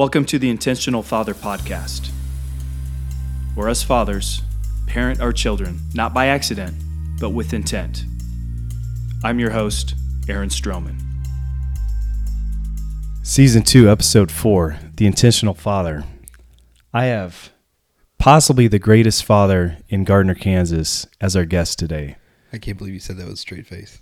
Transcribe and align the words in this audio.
Welcome 0.00 0.24
to 0.24 0.38
the 0.38 0.48
Intentional 0.48 1.02
Father 1.02 1.34
Podcast, 1.34 2.08
where 3.54 3.68
us 3.68 3.82
fathers 3.82 4.40
parent 4.86 5.20
our 5.20 5.30
children 5.30 5.78
not 5.92 6.14
by 6.14 6.28
accident, 6.28 6.74
but 7.20 7.34
with 7.34 7.52
intent. 7.52 8.04
I'm 9.22 9.38
your 9.38 9.50
host, 9.50 9.94
Aaron 10.26 10.48
Stroman. 10.48 10.98
Season 13.22 13.62
2, 13.62 13.90
Episode 13.90 14.30
4 14.30 14.78
The 14.96 15.04
Intentional 15.04 15.52
Father. 15.52 16.04
I 16.94 17.04
have 17.04 17.50
possibly 18.16 18.68
the 18.68 18.78
greatest 18.78 19.22
father 19.22 19.76
in 19.90 20.04
Gardner, 20.04 20.34
Kansas, 20.34 21.06
as 21.20 21.36
our 21.36 21.44
guest 21.44 21.78
today. 21.78 22.16
I 22.54 22.56
can't 22.56 22.78
believe 22.78 22.94
you 22.94 23.00
said 23.00 23.18
that 23.18 23.26
with 23.26 23.34
a 23.34 23.36
straight 23.36 23.66
face. 23.66 24.00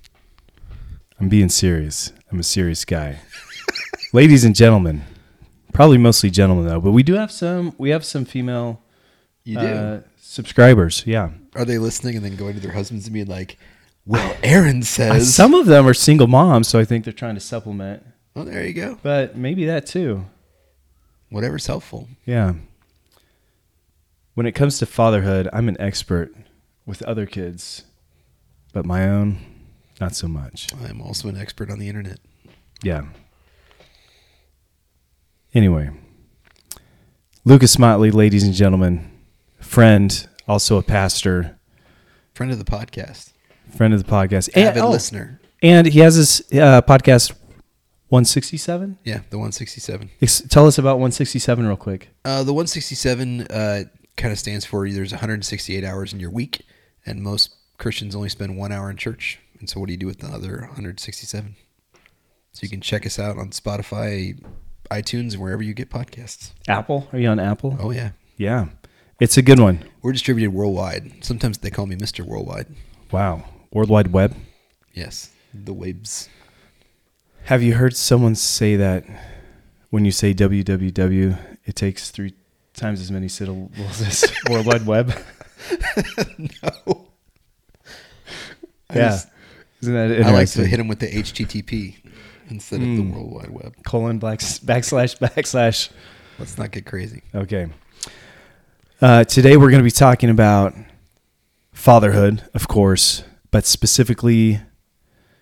I'm 1.19 1.29
being 1.29 1.49
serious. 1.49 2.13
I'm 2.31 2.39
a 2.39 2.45
serious 2.45 2.85
guy. 2.85 3.19
Ladies 4.13 4.45
and 4.45 4.55
gentlemen, 4.55 5.03
probably 5.79 5.97
mostly 5.97 6.29
gentlemen 6.29 6.67
though, 6.67 6.81
but 6.81 6.91
we 6.91 7.05
do 7.05 7.15
have 7.15 7.31
some. 7.31 7.73
We 7.79 7.91
have 7.91 8.05
some 8.05 8.25
female 8.25 8.83
You 9.45 9.59
do. 9.61 9.67
uh, 9.67 10.01
subscribers. 10.21 11.05
Yeah, 11.07 11.31
Are 11.55 11.65
they 11.65 11.79
listening 11.79 12.17
and 12.17 12.25
then 12.25 12.35
going 12.35 12.55
to 12.55 12.61
their 12.61 12.73
husbands 12.73 13.07
and 13.07 13.15
being 13.15 13.29
like, 13.29 13.57
"Well, 14.05 14.37
Aaron 14.43 14.83
says." 14.83 15.33
some 15.33 15.55
of 15.55 15.67
them 15.67 15.87
are 15.87 15.95
single 15.95 16.27
moms, 16.27 16.67
so 16.67 16.81
I 16.81 16.85
think 16.85 17.05
they're 17.05 17.13
trying 17.13 17.37
to 17.37 17.41
supplement. 17.41 18.03
oh, 18.35 18.43
there 18.43 18.67
you 18.67 18.73
go. 18.75 18.99
But 19.05 19.37
maybe 19.37 19.67
that 19.67 19.87
too. 19.87 20.27
Whatever's 21.31 21.67
helpful. 21.69 22.09
Yeah. 22.27 22.55
When 24.35 24.47
it 24.47 24.53
comes 24.53 24.79
to 24.79 24.87
fatherhood, 24.87 25.49
I'm 25.53 25.69
an 25.69 25.77
expert 25.81 26.35
with 26.87 27.03
other 27.03 27.25
kids, 27.27 27.85
but 28.73 28.85
my 28.85 29.09
own, 29.09 29.39
not 30.01 30.17
so 30.17 30.27
much. 30.27 30.67
I'm 30.85 31.01
also 31.01 31.29
an 31.29 31.37
expert 31.37 31.71
on 31.71 31.79
the 31.79 31.89
internet. 31.89 32.19
Yeah. 32.83 33.03
Anyway, 35.55 35.91
Lucas 37.45 37.79
Motley, 37.79 38.11
ladies 38.11 38.45
and 38.45 38.53
gentlemen, 38.53 39.11
friend, 39.61 40.29
also 40.47 40.77
a 40.77 40.83
pastor, 40.83 41.59
Friend 42.35 42.53
of 42.53 42.59
the 42.59 42.65
podcast, 42.65 43.33
friend 43.75 43.95
of 43.95 44.05
the 44.05 44.11
podcast, 44.11 44.57
avid 44.57 44.83
oh, 44.83 44.91
listener. 44.91 45.41
and 45.63 45.87
he 45.87 46.01
has 46.01 46.15
his 46.15 46.41
uh, 46.53 46.83
podcast 46.83 47.33
167. 48.09 48.99
Yeah, 49.05 49.23
the 49.31 49.39
167. 49.39 50.11
Ex- 50.21 50.43
tell 50.43 50.67
us 50.67 50.79
about 50.79 50.97
167 50.97 51.67
real 51.67 51.77
quick. 51.77 52.11
Uh, 52.25 52.45
the 52.45 52.53
167 52.53 53.41
uh, 53.43 53.85
kind 54.17 54.33
of 54.33 54.39
stands 54.39 54.65
for 54.65 54.89
there's 54.89 55.13
168 55.13 55.83
hours 55.83 56.13
in 56.13 56.21
your 56.21 56.31
week, 56.31 56.65
and 57.07 57.23
most 57.23 57.55
Christians 57.79 58.15
only 58.15 58.29
spend 58.29 58.57
one 58.57 58.71
hour 58.71 58.91
in 58.91 58.97
church. 58.97 59.41
And 59.59 59.69
so, 59.69 59.81
what 59.81 59.87
do 59.87 59.93
you 59.93 59.99
do 59.99 60.07
with 60.07 60.19
the 60.19 60.29
other 60.29 60.59
167? 60.61 61.57
So 62.53 62.61
you 62.63 62.69
can 62.69 62.81
check 62.81 63.07
us 63.07 63.19
out 63.19 63.39
on 63.39 63.51
Spotify, 63.51 64.41
iTunes, 64.91 65.33
and 65.35 65.43
wherever 65.43 65.63
you 65.63 65.75
get 65.75 65.91
podcasts. 65.91 66.53
Apple? 66.67 67.09
Are 67.13 67.19
you 67.19 67.29
on 67.29 67.39
Apple? 67.39 67.77
Oh 67.81 67.91
yeah, 67.91 68.11
Yeah, 68.37 68.67
it's 69.21 69.37
a 69.37 69.43
good 69.43 69.59
one. 69.61 69.85
we're 70.03 70.13
distributed 70.13 70.53
worldwide. 70.53 71.25
Sometimes 71.25 71.59
they 71.59 71.71
call 71.71 71.87
me 71.87 71.97
Mister 71.97 72.25
Worldwide. 72.25 72.67
Wow, 73.11 73.45
World 73.73 73.89
Wide 73.91 74.13
Web. 74.13 74.35
Yes, 74.95 75.31
the 75.55 75.73
webs. 75.73 76.29
Have 77.45 77.63
you 77.63 77.75
heard 77.75 77.97
someone 77.97 78.35
say 78.35 78.77
that 78.77 79.05
when 79.91 80.05
you 80.05 80.11
say 80.11 80.35
www, 80.35 81.39
it 81.65 81.75
takes 81.77 82.11
three 82.11 82.35
times 82.75 83.01
as 83.01 83.11
many 83.11 83.29
syllables 83.29 84.01
as 84.03 84.25
World 84.51 84.67
Wide 84.67 84.87
Web? 84.87 85.13
no. 86.39 87.09
Yeah. 88.95 89.09
just- 89.11 89.29
Isn't 89.83 89.95
that 89.95 90.27
I 90.27 90.33
like 90.33 90.49
to 90.51 90.67
hit 90.67 90.77
them 90.79 90.89
with 90.89 90.99
the 91.01 91.07
HTTP 91.11 91.97
instead 92.51 92.81
of 92.81 92.87
the 92.87 93.03
Mm. 93.03 93.13
World 93.13 93.31
Wide 93.33 93.51
Web. 93.51 93.75
colon 93.85 94.19
black, 94.19 94.41
backslash 94.41 95.19
backslash. 95.19 95.91
Let's 96.39 96.57
not 96.59 96.71
get 96.71 96.87
crazy. 96.87 97.23
Okay. 97.35 97.69
Uh, 99.01 99.25
today 99.25 99.57
we're 99.57 99.71
going 99.71 99.81
to 99.81 99.85
be 99.85 99.91
talking 99.91 100.31
about 100.31 100.75
fatherhood, 101.73 102.43
of 102.55 102.69
course, 102.69 103.23
but 103.51 103.65
specifically 103.65 104.61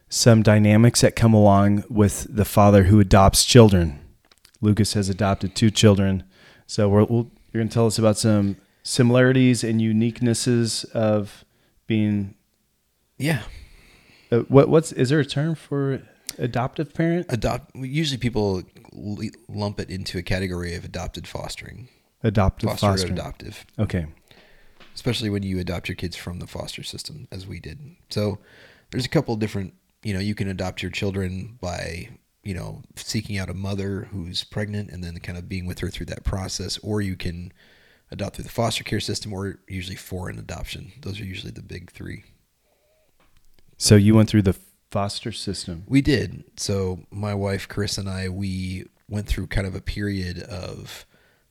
some 0.09 0.43
dynamics 0.43 1.01
that 1.01 1.17
come 1.17 1.35
along 1.35 1.85
with 1.89 2.27
the 2.35 2.45
father 2.45 2.85
who 2.85 3.01
adopts 3.01 3.45
children. 3.45 3.99
Lucas 4.61 4.93
has 4.95 5.09
adopted 5.09 5.55
two 5.55 5.71
children, 5.71 6.23
so 6.67 6.89
we're, 6.89 7.05
we'll, 7.05 7.31
you're 7.53 7.61
going 7.63 7.69
to 7.69 7.75
tell 7.75 7.87
us 7.87 7.99
about 7.99 8.17
some 8.17 8.57
similarities 8.83 9.65
and 9.65 9.81
uniquenesses 9.81 10.89
of 10.93 11.45
being. 11.87 12.35
Yeah, 13.19 13.43
Uh, 14.31 14.41
what 14.49 14.69
what's 14.69 14.93
is 14.93 15.09
there 15.09 15.21
a 15.21 15.25
term 15.25 15.55
for 15.55 16.03
adoptive 16.39 16.93
parent? 16.95 17.27
adopt. 17.31 17.75
Usually 17.77 18.19
people 18.19 18.63
lump 18.93 19.81
it 19.81 19.91
into 19.91 20.19
a 20.19 20.23
category 20.23 20.75
of 20.75 20.85
adopted 20.85 21.27
fostering, 21.27 21.89
Adoptive 22.23 22.71
foster 22.71 22.87
fostering. 22.87 23.13
adoptive, 23.13 23.67
Okay. 23.79 24.07
especially 24.95 25.31
when 25.31 25.43
you 25.43 25.59
adopt 25.59 25.89
your 25.89 25.97
kids 25.97 26.17
from 26.17 26.39
the 26.39 26.47
foster 26.47 26.83
system, 26.83 27.29
as 27.31 27.47
we 27.47 27.61
did. 27.61 27.79
So 28.11 28.39
there's 28.91 29.05
a 29.05 29.09
couple 29.11 29.37
different. 29.37 29.75
You 30.03 30.15
know, 30.15 30.21
you 30.21 30.35
can 30.35 30.49
adopt 30.49 30.83
your 30.83 30.91
children 30.91 31.59
by 31.61 32.09
you 32.45 32.55
know 32.55 32.83
seeking 32.97 33.39
out 33.39 33.51
a 33.51 33.55
mother 33.55 34.09
who's 34.13 34.45
pregnant 34.45 34.91
and 34.91 35.03
then 35.03 35.19
kind 35.19 35.37
of 35.37 35.49
being 35.49 35.67
with 35.67 35.81
her 35.81 35.91
through 35.91 36.07
that 36.07 36.25
process, 36.25 36.79
or 36.79 37.01
you 37.01 37.17
can 37.17 37.53
adopt 38.13 38.37
through 38.37 38.45
the 38.45 38.49
foster 38.51 38.85
care 38.85 39.01
system, 39.01 39.33
or 39.33 39.59
usually 39.69 39.97
foreign 39.97 40.39
adoption. 40.39 40.93
Those 41.03 41.21
are 41.21 41.25
usually 41.25 41.51
the 41.53 41.63
big 41.63 41.91
three. 41.91 42.23
So 43.79 43.97
you 43.97 44.15
went 44.15 44.29
through 44.29 44.43
the 44.43 44.57
foster 44.91 45.33
system. 45.33 45.85
We 45.87 46.01
did. 46.01 46.45
So 46.57 47.01
my 47.11 47.35
wife 47.35 47.69
Chris 47.69 47.99
and 47.99 48.09
I 48.09 48.29
we 48.29 48.87
went 49.09 49.27
through 49.27 49.47
kind 49.47 49.67
of 49.67 49.75
a 49.75 49.81
period 49.81 50.41
of 50.41 51.07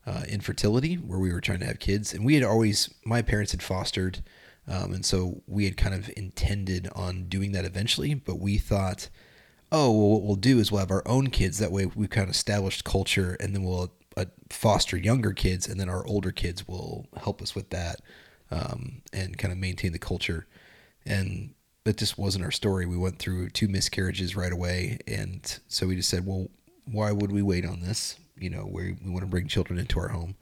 uh, 0.05 0.23
infertility 0.27 0.95
where 0.95 1.19
we 1.19 1.31
were 1.31 1.41
trying 1.41 1.59
to 1.59 1.65
have 1.65 1.79
kids, 1.79 2.13
and 2.13 2.25
we 2.25 2.35
had 2.35 2.43
always 2.43 2.93
my 3.05 3.21
parents 3.21 3.51
had 3.51 3.63
fostered, 3.63 4.21
um, 4.67 4.93
and 4.93 5.05
so 5.05 5.41
we 5.47 5.65
had 5.65 5.77
kind 5.77 5.95
of 5.95 6.11
intended 6.15 6.87
on 6.95 7.25
doing 7.27 7.51
that 7.53 7.65
eventually. 7.65 8.13
But 8.13 8.39
we 8.39 8.57
thought, 8.57 9.09
oh, 9.71 9.91
well, 9.91 10.09
what 10.11 10.21
we'll 10.23 10.35
do 10.35 10.59
is 10.59 10.71
we'll 10.71 10.79
have 10.79 10.91
our 10.91 11.07
own 11.07 11.27
kids. 11.27 11.57
That 11.57 11.71
way, 11.71 11.87
we've 11.87 12.09
kind 12.09 12.29
of 12.29 12.35
established 12.35 12.83
culture, 12.83 13.35
and 13.39 13.55
then 13.55 13.63
we'll 13.63 13.93
uh, 14.15 14.25
foster 14.49 14.95
younger 14.95 15.33
kids, 15.33 15.67
and 15.67 15.79
then 15.79 15.89
our 15.89 16.05
older 16.05 16.31
kids 16.31 16.67
will 16.67 17.07
help 17.17 17.41
us 17.41 17.55
with 17.55 17.71
that 17.71 18.01
um, 18.51 19.01
and 19.11 19.37
kind 19.37 19.51
of 19.51 19.57
maintain 19.57 19.91
the 19.91 19.99
culture. 19.99 20.45
And 21.05 21.53
that 21.85 21.97
just 21.97 22.17
wasn't 22.17 22.43
our 22.43 22.51
story. 22.51 22.85
We 22.85 22.97
went 22.97 23.19
through 23.19 23.49
two 23.49 23.67
miscarriages 23.67 24.35
right 24.35 24.51
away, 24.51 24.99
and 25.07 25.59
so 25.67 25.87
we 25.87 25.95
just 25.95 26.09
said, 26.09 26.25
well, 26.25 26.49
why 26.85 27.11
would 27.11 27.31
we 27.31 27.41
wait 27.41 27.65
on 27.65 27.79
this? 27.79 28.17
You 28.37 28.49
know, 28.49 28.67
we 28.69 28.97
we 29.03 29.09
want 29.09 29.21
to 29.21 29.29
bring 29.29 29.47
children 29.47 29.79
into 29.79 29.99
our 29.99 30.09
home, 30.09 30.35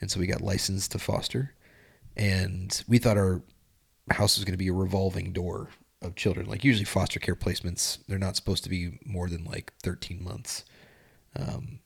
and 0.00 0.10
so 0.10 0.18
we 0.18 0.26
got 0.26 0.40
licensed 0.40 0.92
to 0.92 0.98
foster, 0.98 1.54
and 2.16 2.82
we 2.88 2.98
thought 2.98 3.16
our 3.16 3.42
house 4.10 4.36
was 4.36 4.44
going 4.44 4.54
to 4.54 4.58
be 4.58 4.68
a 4.68 4.72
revolving 4.72 5.32
door 5.32 5.68
of 6.02 6.16
children. 6.16 6.46
Like 6.46 6.64
usually 6.64 6.84
foster 6.84 7.20
care 7.20 7.36
placements, 7.36 7.98
they're 8.08 8.18
not 8.18 8.36
supposed 8.36 8.64
to 8.64 8.70
be 8.70 8.98
more 9.04 9.28
than 9.28 9.44
like 9.44 9.72
13 9.82 10.22
months. 10.24 10.64
Um, 11.38 11.80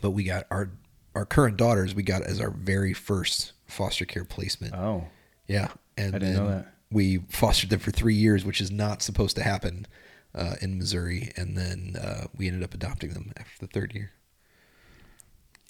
but 0.00 0.10
we 0.10 0.24
got 0.24 0.46
our 0.50 0.70
our 1.14 1.24
current 1.24 1.56
daughters 1.56 1.94
we 1.94 2.02
got 2.02 2.22
as 2.22 2.40
our 2.40 2.50
very 2.50 2.92
first 2.92 3.52
foster 3.66 4.04
care 4.04 4.24
placement. 4.24 4.74
Oh, 4.74 5.04
Yeah, 5.46 5.68
and 5.96 6.16
I 6.16 6.18
didn't 6.18 6.34
know 6.34 6.48
then 6.48 6.58
that. 6.58 6.73
We 6.94 7.18
fostered 7.28 7.70
them 7.70 7.80
for 7.80 7.90
three 7.90 8.14
years, 8.14 8.44
which 8.44 8.60
is 8.60 8.70
not 8.70 9.02
supposed 9.02 9.34
to 9.36 9.42
happen 9.42 9.86
uh, 10.34 10.54
in 10.60 10.78
Missouri, 10.78 11.32
and 11.36 11.58
then 11.58 11.96
uh, 12.00 12.26
we 12.36 12.46
ended 12.46 12.62
up 12.62 12.72
adopting 12.72 13.12
them 13.14 13.32
after 13.36 13.66
the 13.66 13.66
third 13.66 13.94
year. 13.94 14.12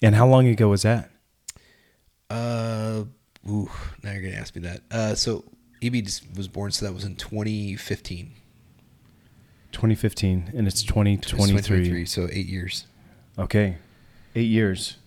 and 0.03 0.13
how 0.13 0.27
long 0.27 0.47
ago 0.47 0.67
was 0.69 0.83
that? 0.83 1.09
Uh, 2.29 3.05
ooh, 3.49 3.71
now 4.03 4.11
you're 4.11 4.21
gonna 4.21 4.35
ask 4.35 4.55
me 4.55 4.61
that. 4.61 4.81
Uh, 4.91 5.15
so 5.15 5.43
just 5.81 6.23
was 6.35 6.47
born, 6.47 6.71
so 6.71 6.85
that 6.85 6.93
was 6.93 7.03
in 7.03 7.15
2015. 7.15 8.31
2015, 9.71 10.51
and 10.55 10.67
it's 10.67 10.81
It's 10.81 10.83
2023. 10.83 11.25
2023, 11.25 12.05
so 12.05 12.27
eight 12.31 12.45
years. 12.47 12.85
Okay, 13.37 13.77
eight 14.35 14.49
years. 14.49 14.97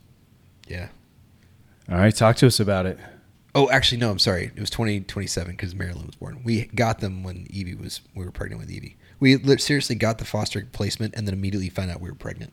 Yeah. 0.66 0.88
All 1.90 1.96
right, 1.96 2.14
talk 2.14 2.36
to 2.36 2.46
us 2.46 2.60
about 2.60 2.86
it. 2.86 2.98
Oh, 3.54 3.70
actually, 3.70 3.98
no. 3.98 4.10
I'm 4.10 4.18
sorry. 4.18 4.52
It 4.54 4.60
was 4.60 4.70
2027 4.70 5.52
because 5.52 5.74
Marilyn 5.74 6.06
was 6.06 6.16
born. 6.16 6.42
We 6.44 6.66
got 6.66 7.00
them 7.00 7.22
when 7.22 7.46
Evie 7.50 7.74
was. 7.74 8.00
We 8.14 8.24
were 8.24 8.30
pregnant 8.30 8.60
with 8.60 8.70
Evie. 8.70 8.96
We 9.20 9.38
seriously 9.58 9.96
got 9.96 10.18
the 10.18 10.24
foster 10.24 10.66
placement 10.70 11.14
and 11.16 11.26
then 11.26 11.34
immediately 11.34 11.70
found 11.70 11.90
out 11.90 12.00
we 12.00 12.08
were 12.08 12.14
pregnant. 12.14 12.52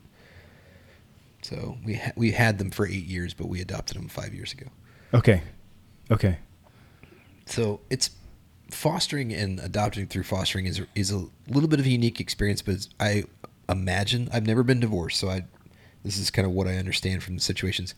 So 1.42 1.78
we 1.86 1.96
ha- 1.96 2.14
we 2.16 2.32
had 2.32 2.58
them 2.58 2.72
for 2.72 2.88
eight 2.88 3.06
years, 3.06 3.36
but 3.36 3.48
we 3.48 3.62
adopted 3.62 3.98
them 3.98 4.08
five 4.08 4.34
years 4.34 4.52
ago. 4.52 4.66
Okay, 5.14 5.44
okay. 6.10 6.40
So 7.46 7.82
it's 7.92 8.10
fostering 8.72 9.32
and 9.32 9.60
adopting 9.60 10.08
through 10.08 10.24
fostering 10.24 10.66
is 10.66 10.82
is 10.96 11.12
a 11.12 11.26
little 11.48 11.70
bit 11.70 11.80
of 11.80 11.86
a 11.86 11.90
unique 11.90 12.20
experience, 12.20 12.64
but 12.64 12.88
I 13.00 13.26
imagine 13.70 14.28
I've 14.34 14.48
never 14.48 14.64
been 14.64 14.80
divorced, 14.80 15.20
so 15.20 15.30
I 15.30 15.46
this 16.04 16.18
is 16.18 16.32
kind 16.32 16.48
of 16.48 16.52
what 16.52 16.68
I 16.68 16.78
understand 16.78 17.22
from 17.22 17.36
the 17.36 17.42
situations. 17.42 17.94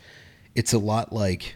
It's 0.53 0.73
a 0.73 0.79
lot 0.79 1.13
like 1.13 1.55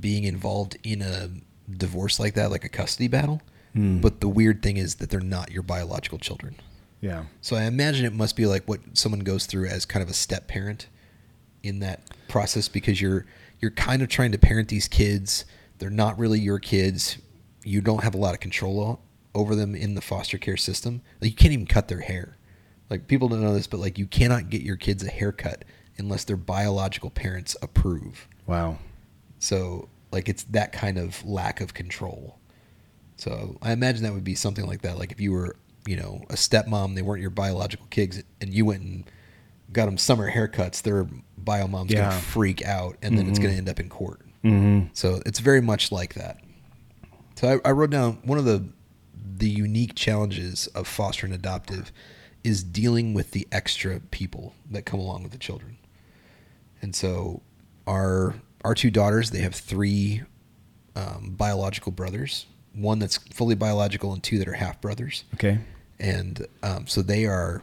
being 0.00 0.24
involved 0.24 0.76
in 0.82 1.02
a 1.02 1.30
divorce 1.70 2.18
like 2.18 2.34
that, 2.34 2.50
like 2.50 2.64
a 2.64 2.68
custody 2.68 3.08
battle. 3.08 3.42
Hmm. 3.74 4.00
But 4.00 4.20
the 4.20 4.28
weird 4.28 4.62
thing 4.62 4.76
is 4.76 4.96
that 4.96 5.10
they're 5.10 5.20
not 5.20 5.50
your 5.50 5.62
biological 5.62 6.18
children. 6.18 6.56
Yeah. 7.00 7.24
So 7.40 7.56
I 7.56 7.64
imagine 7.64 8.04
it 8.04 8.12
must 8.12 8.36
be 8.36 8.46
like 8.46 8.64
what 8.66 8.80
someone 8.94 9.20
goes 9.20 9.46
through 9.46 9.66
as 9.66 9.84
kind 9.84 10.02
of 10.02 10.08
a 10.08 10.14
step 10.14 10.48
parent 10.48 10.88
in 11.62 11.80
that 11.80 12.02
process 12.28 12.68
because 12.68 13.00
you're 13.00 13.26
you're 13.60 13.70
kind 13.72 14.02
of 14.02 14.08
trying 14.08 14.32
to 14.32 14.38
parent 14.38 14.68
these 14.68 14.88
kids. 14.88 15.44
They're 15.78 15.90
not 15.90 16.18
really 16.18 16.40
your 16.40 16.58
kids. 16.58 17.18
You 17.64 17.80
don't 17.80 18.02
have 18.02 18.14
a 18.14 18.18
lot 18.18 18.34
of 18.34 18.40
control 18.40 19.00
over 19.34 19.54
them 19.54 19.74
in 19.74 19.94
the 19.94 20.00
foster 20.00 20.38
care 20.38 20.56
system. 20.56 21.02
Like 21.20 21.30
you 21.30 21.36
can't 21.36 21.52
even 21.52 21.66
cut 21.66 21.88
their 21.88 22.00
hair. 22.00 22.36
Like 22.90 23.06
people 23.06 23.28
don't 23.28 23.42
know 23.42 23.54
this, 23.54 23.66
but 23.66 23.80
like 23.80 23.98
you 23.98 24.06
cannot 24.06 24.48
get 24.50 24.62
your 24.62 24.76
kids 24.76 25.04
a 25.04 25.10
haircut 25.10 25.64
unless 25.98 26.24
their 26.24 26.36
biological 26.36 27.10
parents 27.10 27.56
approve. 27.60 28.28
Wow. 28.46 28.78
So 29.38 29.88
like 30.10 30.28
it's 30.28 30.44
that 30.44 30.72
kind 30.72 30.98
of 30.98 31.24
lack 31.24 31.60
of 31.60 31.74
control. 31.74 32.38
So 33.16 33.58
I 33.62 33.72
imagine 33.72 34.02
that 34.04 34.14
would 34.14 34.24
be 34.24 34.34
something 34.34 34.66
like 34.66 34.82
that. 34.82 34.98
Like 34.98 35.12
if 35.12 35.20
you 35.20 35.32
were, 35.32 35.56
you 35.86 35.96
know, 35.96 36.22
a 36.30 36.34
stepmom, 36.34 36.94
they 36.94 37.02
weren't 37.02 37.20
your 37.20 37.30
biological 37.30 37.86
kids, 37.90 38.22
and 38.40 38.54
you 38.54 38.64
went 38.64 38.82
and 38.82 39.04
got 39.72 39.86
them 39.86 39.98
summer 39.98 40.30
haircuts, 40.30 40.82
their 40.82 41.06
bio 41.36 41.66
mom's 41.66 41.90
Yeah. 41.92 42.10
gonna 42.10 42.20
freak 42.20 42.64
out, 42.64 42.96
and 43.02 43.18
then 43.18 43.28
it's 43.28 43.38
gonna 43.38 43.54
end 43.54 43.68
up 43.68 43.80
in 43.80 43.88
court. 43.88 44.20
Mm-hmm. 44.44 44.88
So 44.92 45.20
it's 45.26 45.40
very 45.40 45.60
much 45.60 45.90
like 45.90 46.14
that. 46.14 46.38
So 47.34 47.60
I, 47.64 47.68
I 47.68 47.72
wrote 47.72 47.90
down 47.90 48.18
one 48.24 48.38
of 48.38 48.44
the 48.44 48.68
the 49.36 49.48
unique 49.50 49.94
challenges 49.94 50.66
of 50.68 50.88
foster 50.88 51.24
and 51.26 51.34
adoptive 51.34 51.92
is 52.42 52.64
dealing 52.64 53.14
with 53.14 53.30
the 53.32 53.46
extra 53.52 54.00
people 54.00 54.54
that 54.70 54.82
come 54.82 54.98
along 54.98 55.22
with 55.22 55.30
the 55.32 55.38
children. 55.38 55.76
And 56.82 56.94
so 56.94 57.42
our 57.86 58.34
our 58.64 58.74
two 58.74 58.90
daughters, 58.90 59.30
they 59.30 59.40
have 59.40 59.54
three 59.54 60.22
um, 60.96 61.34
biological 61.36 61.92
brothers, 61.92 62.46
one 62.74 62.98
that's 62.98 63.16
fully 63.16 63.54
biological 63.54 64.12
and 64.12 64.22
two 64.22 64.38
that 64.38 64.48
are 64.48 64.54
half 64.54 64.80
brothers 64.80 65.24
Okay. 65.34 65.58
and 65.98 66.46
um, 66.62 66.86
so 66.86 67.02
they 67.02 67.24
are 67.24 67.62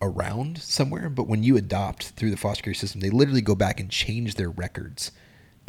around 0.00 0.58
somewhere. 0.58 1.08
But 1.08 1.28
when 1.28 1.42
you 1.42 1.56
adopt 1.56 2.08
through 2.10 2.30
the 2.30 2.36
foster 2.36 2.62
care 2.64 2.74
system, 2.74 3.00
they 3.00 3.10
literally 3.10 3.42
go 3.42 3.54
back 3.54 3.80
and 3.80 3.90
change 3.90 4.34
their 4.34 4.50
records, 4.50 5.12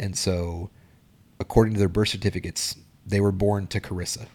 and 0.00 0.16
so 0.16 0.70
according 1.40 1.74
to 1.74 1.78
their 1.78 1.88
birth 1.88 2.08
certificates, 2.08 2.76
they 3.06 3.20
were 3.20 3.32
born 3.32 3.66
to 3.68 3.80
Carissa. 3.80 4.26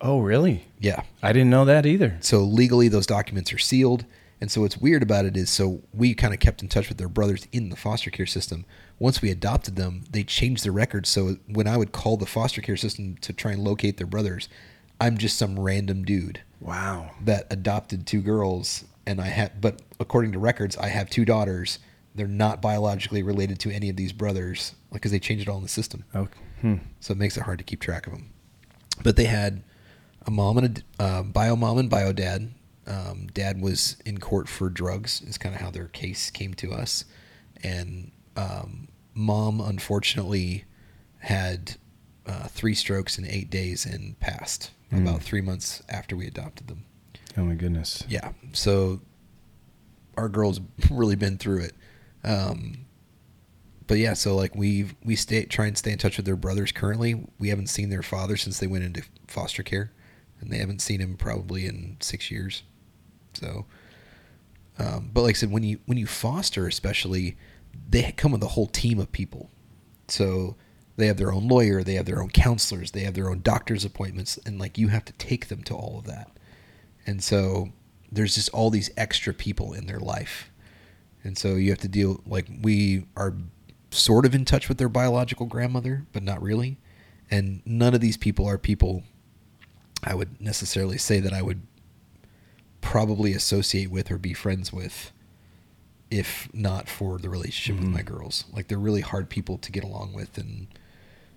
Oh, 0.00 0.20
really? 0.20 0.64
Yeah. 0.80 1.02
I 1.22 1.32
didn't 1.32 1.50
know 1.50 1.64
that 1.64 1.86
either. 1.86 2.18
So 2.20 2.40
legally, 2.40 2.88
those 2.88 3.06
documents 3.06 3.52
are 3.52 3.58
sealed. 3.58 4.04
And 4.40 4.50
so 4.50 4.60
what's 4.60 4.76
weird 4.76 5.02
about 5.02 5.24
it 5.24 5.36
is, 5.36 5.48
so 5.50 5.82
we 5.94 6.14
kind 6.14 6.34
of 6.34 6.40
kept 6.40 6.62
in 6.62 6.68
touch 6.68 6.88
with 6.88 6.98
their 6.98 7.08
brothers 7.08 7.46
in 7.52 7.70
the 7.70 7.76
foster 7.76 8.10
care 8.10 8.26
system. 8.26 8.64
Once 8.98 9.20
we 9.20 9.30
adopted 9.30 9.76
them, 9.76 10.04
they 10.10 10.22
changed 10.22 10.64
their 10.64 10.72
records. 10.72 11.08
So 11.08 11.36
when 11.48 11.66
I 11.66 11.76
would 11.76 11.92
call 11.92 12.16
the 12.16 12.26
foster 12.26 12.60
care 12.60 12.76
system 12.76 13.16
to 13.22 13.32
try 13.32 13.52
and 13.52 13.62
locate 13.64 13.96
their 13.96 14.06
brothers, 14.06 14.48
I'm 15.00 15.18
just 15.18 15.36
some 15.36 15.58
random 15.58 16.04
dude 16.04 16.40
Wow. 16.60 17.10
that 17.24 17.46
adopted 17.50 18.06
two 18.06 18.22
girls 18.22 18.84
and 19.06 19.20
I 19.20 19.26
have 19.26 19.60
but 19.60 19.82
according 20.00 20.32
to 20.32 20.38
records 20.38 20.76
I 20.78 20.86
have 20.88 21.10
two 21.10 21.24
daughters 21.26 21.78
they're 22.14 22.26
not 22.28 22.62
biologically 22.62 23.22
related 23.22 23.58
to 23.60 23.70
any 23.72 23.90
of 23.90 23.96
these 23.96 24.12
brothers 24.14 24.74
because 24.92 25.10
they 25.10 25.18
changed 25.18 25.46
it 25.46 25.50
all 25.50 25.56
in 25.58 25.62
the 25.64 25.68
system 25.68 26.04
Okay. 26.14 26.38
Hmm. 26.62 26.74
so 27.00 27.12
it 27.12 27.18
makes 27.18 27.36
it 27.36 27.42
hard 27.42 27.58
to 27.58 27.64
keep 27.64 27.80
track 27.80 28.06
of 28.06 28.14
them 28.14 28.30
but 29.02 29.16
they 29.16 29.24
had 29.26 29.62
a 30.26 30.30
mom 30.30 30.56
and 30.56 30.82
a 30.98 31.02
uh, 31.02 31.22
bio 31.22 31.54
mom 31.56 31.76
and 31.76 31.90
bio 31.90 32.12
dad 32.14 32.52
um, 32.86 33.26
dad 33.34 33.60
was 33.60 33.96
in 34.06 34.18
court 34.18 34.48
for 34.48 34.70
drugs 34.70 35.20
is 35.22 35.36
kind 35.36 35.54
of 35.54 35.60
how 35.60 35.70
their 35.70 35.88
case 35.88 36.30
came 36.30 36.54
to 36.54 36.72
us 36.72 37.04
and 37.62 38.10
um, 38.36 38.88
mom 39.14 39.60
unfortunately 39.60 40.64
had 41.18 41.76
uh, 42.26 42.44
three 42.48 42.74
strokes 42.74 43.18
in 43.18 43.26
eight 43.26 43.50
days 43.50 43.84
and 43.86 44.18
passed 44.20 44.70
Mm. 44.92 45.02
about 45.08 45.22
three 45.22 45.40
months 45.40 45.82
after 45.88 46.14
we 46.14 46.26
adopted 46.26 46.68
them 46.68 46.84
Oh 47.36 47.42
my 47.44 47.54
goodness. 47.54 48.04
yeah. 48.08 48.30
So 48.52 49.00
our 50.16 50.28
girls 50.28 50.60
really 50.90 51.16
been 51.16 51.36
through 51.38 51.62
it. 51.62 51.72
Um, 52.22 52.84
but 53.88 53.98
yeah, 53.98 54.12
so 54.14 54.36
like 54.36 54.54
we 54.54 54.90
we 55.02 55.16
stay 55.16 55.44
try 55.46 55.66
and 55.66 55.76
stay 55.76 55.90
in 55.92 55.98
touch 55.98 56.16
with 56.16 56.26
their 56.26 56.36
brothers 56.36 56.70
currently. 56.70 57.26
We 57.40 57.48
haven't 57.48 57.66
seen 57.68 57.88
their 57.90 58.02
father 58.04 58.36
since 58.36 58.58
they 58.60 58.66
went 58.68 58.84
into 58.84 59.02
foster 59.26 59.62
care, 59.64 59.90
and 60.40 60.50
they 60.50 60.58
haven't 60.58 60.80
seen 60.80 61.00
him 61.00 61.16
probably 61.16 61.66
in 61.66 61.96
six 62.00 62.30
years. 62.30 62.62
So, 63.32 63.66
um, 64.78 65.10
but 65.12 65.22
like 65.22 65.34
I 65.36 65.38
said, 65.38 65.50
when 65.50 65.64
you 65.64 65.80
when 65.86 65.98
you 65.98 66.06
foster, 66.06 66.66
especially, 66.68 67.36
they 67.88 68.12
come 68.12 68.32
with 68.32 68.42
a 68.42 68.48
whole 68.48 68.66
team 68.66 68.98
of 68.98 69.12
people. 69.12 69.50
So 70.08 70.56
they 70.96 71.06
have 71.06 71.16
their 71.16 71.32
own 71.32 71.48
lawyer, 71.48 71.82
they 71.82 71.94
have 71.94 72.06
their 72.06 72.22
own 72.22 72.30
counselors, 72.30 72.92
they 72.92 73.00
have 73.00 73.14
their 73.14 73.28
own 73.28 73.40
doctor's 73.40 73.84
appointments, 73.84 74.38
and 74.46 74.58
like 74.58 74.78
you 74.78 74.88
have 74.88 75.04
to 75.06 75.12
take 75.14 75.48
them 75.48 75.62
to 75.64 75.74
all 75.74 75.98
of 75.98 76.06
that. 76.06 76.30
And 77.06 77.22
so 77.22 77.70
there's 78.10 78.34
just 78.34 78.50
all 78.50 78.70
these 78.70 78.90
extra 78.96 79.34
people 79.34 79.72
in 79.72 79.86
their 79.86 79.98
life. 79.98 80.50
And 81.22 81.36
so 81.36 81.56
you 81.56 81.70
have 81.70 81.80
to 81.80 81.88
deal 81.88 82.20
like 82.26 82.46
we 82.62 83.06
are 83.16 83.34
sort 83.90 84.26
of 84.26 84.34
in 84.34 84.44
touch 84.44 84.68
with 84.68 84.78
their 84.78 84.88
biological 84.88 85.46
grandmother, 85.46 86.06
but 86.12 86.22
not 86.22 86.42
really. 86.42 86.78
And 87.30 87.62
none 87.64 87.94
of 87.94 88.00
these 88.00 88.16
people 88.16 88.46
are 88.46 88.58
people 88.58 89.02
I 90.02 90.14
would 90.14 90.40
necessarily 90.40 90.98
say 90.98 91.20
that 91.20 91.32
I 91.32 91.42
would 91.42 91.62
probably 92.80 93.32
associate 93.32 93.90
with 93.90 94.10
or 94.10 94.18
be 94.18 94.34
friends 94.34 94.72
with 94.72 95.12
if 96.10 96.48
not 96.54 96.88
for 96.88 97.18
the 97.18 97.28
relationship 97.30 97.80
with 97.80 97.88
Mhm. 97.90 97.94
my 97.94 98.02
girls. 98.02 98.44
Like 98.52 98.68
they're 98.68 98.78
really 98.78 99.00
hard 99.00 99.28
people 99.28 99.58
to 99.58 99.72
get 99.72 99.84
along 99.84 100.12
with 100.12 100.36
and 100.38 100.66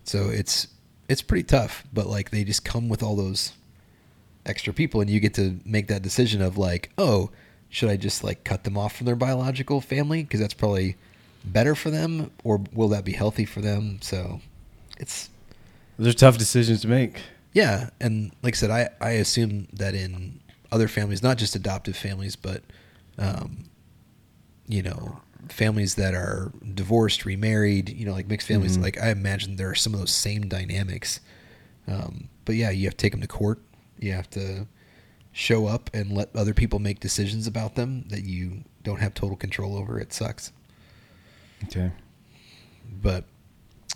so 0.04 0.30
it's 0.30 0.68
it's 1.10 1.22
pretty 1.22 1.44
tough, 1.44 1.86
but 1.94 2.08
like 2.08 2.32
they 2.32 2.44
just 2.44 2.64
come 2.66 2.90
with 2.90 3.02
all 3.02 3.16
those 3.16 3.54
extra 4.46 4.74
people 4.74 5.02
and 5.02 5.10
you 5.10 5.20
get 5.20 5.34
to 5.36 5.60
make 5.66 5.88
that 5.88 6.02
decision 6.02 6.42
of 6.42 6.58
like, 6.58 6.90
oh, 6.98 7.30
should 7.70 7.90
I 7.90 7.98
just 7.98 8.24
like 8.24 8.44
cut 8.44 8.64
them 8.66 8.78
off 8.78 8.96
from 8.96 9.06
their 9.06 9.16
biological 9.16 9.82
family 9.82 10.24
because 10.24 10.40
that's 10.40 10.54
probably 10.54 10.96
better 11.46 11.76
for 11.76 11.90
them 11.90 12.32
or 12.44 12.62
will 12.74 12.90
that 12.90 13.04
be 13.06 13.14
healthy 13.14 13.46
for 13.46 13.62
them? 13.62 14.00
So 14.02 14.42
it's 15.00 15.30
Those 15.98 16.08
are 16.14 16.18
tough 16.18 16.38
decisions 16.38 16.82
to 16.82 16.88
make. 16.88 17.22
yeah, 17.54 17.90
and 18.00 18.32
like 18.44 18.56
I 18.56 18.58
said, 18.58 18.70
I, 18.72 18.90
I 19.02 19.12
assume 19.12 19.68
that 19.74 19.96
in 19.96 20.40
other 20.72 20.88
families, 20.88 21.24
not 21.24 21.38
just 21.38 21.56
adoptive 21.56 21.96
families, 21.98 22.36
but 22.36 22.64
um, 23.18 23.66
you 24.68 24.82
know, 24.84 25.22
families 25.50 25.96
that 25.96 26.14
are 26.14 26.52
divorced, 26.74 27.26
remarried, 27.26 27.90
you 27.90 28.06
know, 28.06 28.12
like 28.14 28.28
mixed 28.28 28.48
families, 28.48 28.78
Mhm. 28.78 28.82
like 28.82 28.98
I 29.02 29.12
imagine 29.12 29.56
there 29.56 29.70
are 29.70 29.76
some 29.76 29.94
of 29.94 30.00
those 30.00 30.12
same 30.12 30.48
dynamics. 30.50 31.20
Um, 31.88 32.30
but 32.46 32.56
yeah, 32.56 32.70
you 32.70 32.86
have 32.86 32.98
to 32.98 33.02
take 33.02 33.14
them 33.14 33.22
to 33.22 33.28
court. 33.28 33.62
You 34.00 34.12
have 34.14 34.30
to 34.32 34.68
show 35.32 35.68
up 35.68 35.90
and 35.94 36.12
let 36.12 36.36
other 36.36 36.54
people 36.54 36.80
make 36.80 37.00
decisions 37.00 37.48
about 37.48 37.76
them 37.76 38.06
that 38.10 38.24
you 38.24 38.64
don't 38.84 39.00
have 39.00 39.14
total 39.14 39.38
control 39.38 39.78
over. 39.78 40.00
It 40.00 40.12
sucks. 40.14 40.52
Okay. 41.66 41.92
but 43.02 43.26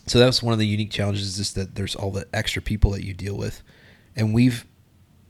so 0.08 0.20
that 0.20 0.26
was 0.26 0.42
one 0.44 0.52
of 0.52 0.60
the 0.60 0.68
unique 0.68 0.90
challenges 0.92 1.38
is 1.40 1.54
that 1.54 1.76
there's 1.76 1.96
all 1.96 2.12
the 2.12 2.28
extra 2.34 2.62
people 2.62 2.92
that 2.92 3.04
you 3.06 3.14
deal 3.14 3.38
with 3.38 3.62
and 4.16 4.34
we've 4.34 4.66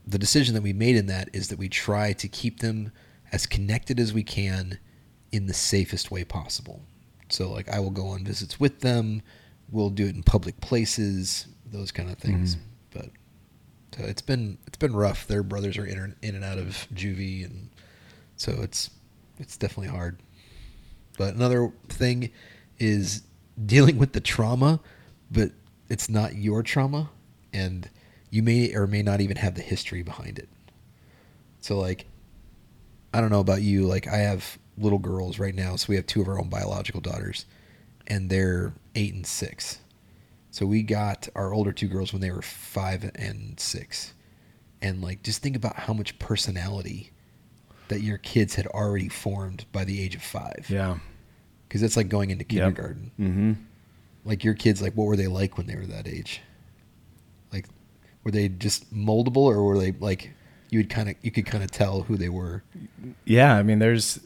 the 0.06 0.18
decision 0.18 0.54
that 0.54 0.62
we 0.62 0.72
made 0.72 0.96
in 0.96 1.06
that 1.06 1.28
is 1.32 1.48
that 1.48 1.58
we 1.58 1.68
try 1.68 2.12
to 2.12 2.26
keep 2.26 2.58
them 2.60 2.90
as 3.30 3.46
connected 3.46 4.00
as 4.00 4.12
we 4.12 4.22
can 4.24 4.78
in 5.32 5.46
the 5.46 5.54
safest 5.54 6.10
way 6.10 6.22
possible 6.24 6.82
so 7.28 7.50
like 7.50 7.68
i 7.68 7.78
will 7.80 7.90
go 7.90 8.06
on 8.08 8.24
visits 8.24 8.60
with 8.60 8.80
them 8.80 9.22
we'll 9.70 9.90
do 9.90 10.06
it 10.06 10.14
in 10.14 10.22
public 10.22 10.60
places 10.60 11.46
those 11.66 11.90
kind 11.90 12.10
of 12.10 12.18
things 12.18 12.56
Mhm. 12.56 12.60
but 12.92 13.08
so 13.98 14.04
it's 14.04 14.22
been 14.22 14.58
it's 14.66 14.78
been 14.78 14.94
rough 14.94 15.26
their 15.26 15.42
brothers 15.42 15.76
are 15.78 15.86
in, 15.86 16.14
in 16.22 16.34
and 16.34 16.44
out 16.44 16.58
of 16.58 16.86
juvie 16.94 17.44
and 17.44 17.70
so 18.36 18.52
it's 18.62 18.90
it's 19.38 19.56
definitely 19.56 19.88
hard 19.88 20.18
but 21.18 21.34
another 21.34 21.72
thing 21.88 22.30
is 22.78 23.22
dealing 23.66 23.98
with 23.98 24.12
the 24.12 24.20
trauma, 24.20 24.80
but 25.30 25.52
it's 25.90 26.08
not 26.08 26.34
your 26.36 26.62
trauma, 26.62 27.10
and 27.52 27.88
you 28.30 28.42
may 28.42 28.74
or 28.74 28.86
may 28.86 29.02
not 29.02 29.20
even 29.20 29.36
have 29.36 29.54
the 29.54 29.60
history 29.60 30.02
behind 30.02 30.38
it. 30.38 30.48
So, 31.60 31.78
like, 31.78 32.06
I 33.12 33.20
don't 33.20 33.28
know 33.30 33.40
about 33.40 33.60
you. 33.60 33.86
Like, 33.86 34.08
I 34.08 34.16
have 34.16 34.58
little 34.82 34.98
girls 34.98 35.38
right 35.38 35.54
now, 35.54 35.76
so 35.76 35.86
we 35.88 35.96
have 35.96 36.06
two 36.06 36.20
of 36.20 36.28
our 36.28 36.38
own 36.38 36.48
biological 36.48 37.00
daughters, 37.00 37.46
and 38.06 38.28
they're 38.30 38.72
eight 38.94 39.14
and 39.14 39.26
six. 39.26 39.78
So 40.50 40.66
we 40.66 40.82
got 40.82 41.28
our 41.34 41.52
older 41.54 41.72
two 41.72 41.88
girls 41.88 42.12
when 42.12 42.20
they 42.20 42.30
were 42.30 42.42
five 42.42 43.10
and 43.14 43.58
six, 43.58 44.12
and 44.82 45.00
like, 45.02 45.22
just 45.22 45.42
think 45.42 45.56
about 45.56 45.76
how 45.76 45.92
much 45.94 46.18
personality 46.18 47.10
that 47.88 48.00
your 48.02 48.18
kids 48.18 48.54
had 48.54 48.66
already 48.68 49.08
formed 49.08 49.64
by 49.72 49.84
the 49.84 50.00
age 50.02 50.14
of 50.14 50.22
five 50.22 50.66
Yeah. 50.68 50.98
because 51.68 51.82
it's 51.82 51.96
like 51.96 52.08
going 52.08 52.30
into 52.30 52.44
Yep. 52.44 52.48
kindergarten. 52.48 53.10
Mm-hmm. 53.18 53.52
Like 54.24 54.44
your 54.44 54.54
kids, 54.54 54.80
like 54.82 54.94
what 54.94 55.04
were 55.06 55.16
they 55.16 55.26
like 55.26 55.56
when 55.58 55.66
they 55.66 55.76
were 55.76 55.86
that 55.86 56.06
age? 56.06 56.40
Like, 57.52 57.66
were 58.24 58.30
they 58.30 58.48
just 58.48 58.94
moldable, 58.94 59.36
or 59.48 59.62
were 59.64 59.78
they 59.78 59.92
like 59.92 60.30
you 60.70 60.78
would 60.78 60.88
kind 60.90 61.08
of 61.10 61.16
you 61.22 61.30
could 61.30 61.44
kind 61.44 61.62
of 61.64 61.70
tell 61.70 62.02
who 62.02 62.16
they 62.16 62.28
were? 62.28 62.62
Yeah, 63.24 63.54
I 63.56 63.62
mean, 63.62 63.78
there's 63.78 64.20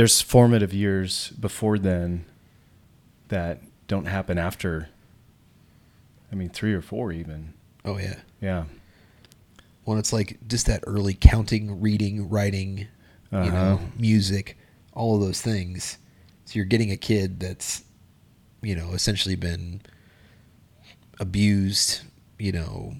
there's 0.00 0.22
formative 0.22 0.72
years 0.72 1.28
before 1.38 1.78
then 1.78 2.24
that 3.28 3.60
don't 3.86 4.06
happen 4.06 4.38
after. 4.38 4.88
I 6.32 6.34
mean, 6.34 6.48
three 6.48 6.72
or 6.72 6.80
four 6.80 7.12
even. 7.12 7.52
Oh 7.84 7.98
yeah. 7.98 8.20
Yeah. 8.40 8.64
Well, 9.84 9.98
it's 9.98 10.10
like 10.10 10.38
just 10.48 10.64
that 10.64 10.82
early 10.86 11.12
counting, 11.12 11.82
reading, 11.82 12.30
writing, 12.30 12.78
you 13.30 13.38
Uh-huh. 13.38 13.50
know, 13.50 13.80
music. 13.98 14.56
all 14.94 15.14
of 15.16 15.20
those 15.20 15.40
things. 15.42 15.98
So 16.46 16.52
you're 16.54 16.64
getting 16.64 16.90
a 16.90 16.96
kid 16.96 17.38
that's, 17.38 17.84
you 18.62 18.74
know, 18.74 18.92
essentially 18.92 19.36
been 19.36 19.82
abused, 21.18 22.00
you 22.38 22.52
know, 22.52 22.94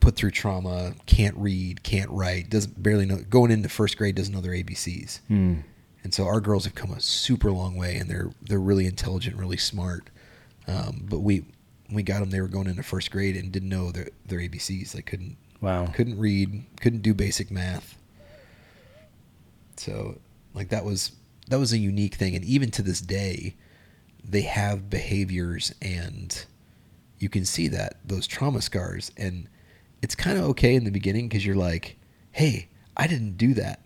put 0.00 0.16
through 0.16 0.30
trauma, 0.30 0.94
can't 1.06 1.36
read, 1.36 1.82
can't 1.82 2.10
write, 2.10 2.48
doesn't 2.50 2.82
barely 2.82 3.04
know, 3.06 3.18
going 3.28 3.50
into 3.50 3.68
first 3.68 3.98
grade 3.98 4.14
doesn't 4.16 4.32
know 4.34 4.40
their 4.40 4.52
ABCs. 4.52 5.20
Hmm. 5.28 5.56
And 6.08 6.14
so 6.14 6.24
our 6.24 6.40
girls 6.40 6.64
have 6.64 6.74
come 6.74 6.90
a 6.90 7.02
super 7.02 7.52
long 7.52 7.76
way, 7.76 7.96
and 7.96 8.08
they're 8.08 8.30
they're 8.40 8.58
really 8.58 8.86
intelligent, 8.86 9.36
really 9.36 9.58
smart. 9.58 10.08
Um, 10.66 11.04
but 11.06 11.18
we 11.18 11.44
we 11.92 12.02
got 12.02 12.20
them; 12.20 12.30
they 12.30 12.40
were 12.40 12.48
going 12.48 12.66
into 12.66 12.82
first 12.82 13.10
grade 13.10 13.36
and 13.36 13.52
didn't 13.52 13.68
know 13.68 13.92
their 13.92 14.08
their 14.24 14.38
ABCs. 14.38 14.92
They 14.92 15.02
couldn't 15.02 15.36
Wow. 15.60 15.84
couldn't 15.88 16.18
read, 16.18 16.64
couldn't 16.80 17.02
do 17.02 17.12
basic 17.12 17.50
math. 17.50 17.98
So, 19.76 20.18
like 20.54 20.70
that 20.70 20.82
was 20.82 21.12
that 21.48 21.58
was 21.58 21.74
a 21.74 21.78
unique 21.78 22.14
thing, 22.14 22.34
and 22.34 22.42
even 22.42 22.70
to 22.70 22.82
this 22.82 23.02
day, 23.02 23.54
they 24.24 24.40
have 24.42 24.88
behaviors, 24.88 25.74
and 25.82 26.42
you 27.18 27.28
can 27.28 27.44
see 27.44 27.68
that 27.68 27.98
those 28.02 28.26
trauma 28.26 28.62
scars, 28.62 29.12
and 29.18 29.46
it's 30.00 30.14
kind 30.14 30.38
of 30.38 30.44
okay 30.44 30.74
in 30.74 30.84
the 30.84 30.90
beginning 30.90 31.28
because 31.28 31.44
you're 31.44 31.54
like, 31.54 31.98
hey, 32.32 32.68
I 32.96 33.06
didn't 33.06 33.36
do 33.36 33.52
that. 33.52 33.80